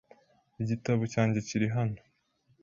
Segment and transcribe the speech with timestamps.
[0.61, 1.99] Igitabo cyanjye kiri hano.